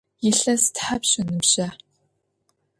Илъэс 0.29 0.63
тхьапш 0.73 1.11
ыныбжьа? 1.21 1.67